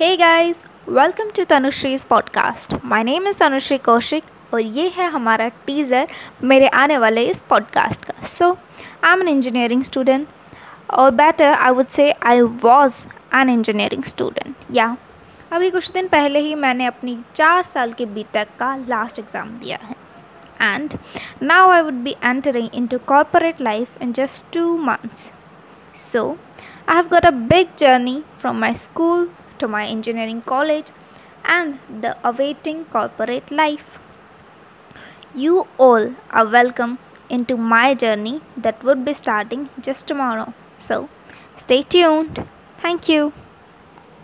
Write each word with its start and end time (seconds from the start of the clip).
Hey 0.00 0.16
welcome 0.88 1.30
to 1.36 1.44
Tanushree 1.44 1.92
इस 1.94 2.04
podcast 2.04 2.74
my 2.84 3.02
name 3.04 3.26
is 3.28 3.36
Tanushree 3.38 3.76
Kaushik 3.78 4.24
और 4.54 4.60
ये 4.60 4.86
है 4.88 5.08
हमारा 5.10 5.48
टीज़र 5.66 6.08
मेरे 6.42 6.68
आने 6.74 6.96
वाले 6.98 7.24
इस 7.30 7.40
पॉडकास्ट 7.48 8.04
का। 8.04 8.26
So 8.26 8.50
I 9.04 9.12
am 9.12 9.22
an 9.22 9.28
engineering 9.28 9.82
student 9.84 10.26
और 10.90 11.10
better 11.10 11.52
I 11.52 11.70
would 11.70 11.86
say 11.86 12.10
I 12.12 12.40
was 12.62 12.94
an 13.36 13.50
engineering 13.50 14.04
student 14.04 14.54
या 14.70 14.96
अभी 15.52 15.70
कुछ 15.70 15.90
दिन 15.92 16.08
पहले 16.08 16.40
ही 16.40 16.54
मैंने 16.54 16.86
अपनी 16.86 17.16
चार 17.34 17.62
साल 17.64 17.92
के 17.92 18.06
बी 18.06 18.24
टेक 18.32 18.56
का 18.58 18.74
लास्ट 18.88 19.18
एग्ज़ाम 19.18 19.48
दिया 19.58 19.78
है। 19.82 19.96
And 20.74 20.98
now 21.42 21.70
I 21.70 21.82
would 21.82 21.98
be 22.04 22.14
entering 22.24 22.68
into 22.86 22.98
corporate 23.06 23.60
life 23.60 24.00
in 24.02 24.12
just 24.12 24.46
two 24.54 24.76
months 24.78 25.30
so 26.04 26.24
I 26.88 26.96
have 26.96 27.08
got 27.08 27.26
a 27.26 27.30
big 27.52 27.76
journey 27.78 28.22
from 28.40 28.58
my 28.60 28.74
school 28.74 29.28
to 29.60 29.68
my 29.68 29.86
engineering 29.86 30.42
college 30.42 30.88
and 31.44 31.78
the 32.02 32.16
awaiting 32.28 32.84
corporate 32.86 33.50
life. 33.50 33.98
You 35.34 35.66
all 35.78 36.14
are 36.30 36.46
welcome 36.46 36.98
into 37.28 37.56
my 37.56 37.94
journey 37.94 38.42
that 38.56 38.82
would 38.84 39.04
be 39.04 39.14
starting 39.14 39.70
just 39.80 40.06
tomorrow. 40.06 40.52
So, 40.78 41.08
stay 41.56 41.82
tuned. 41.82 42.46
Thank 42.78 43.08
you. 43.08 43.32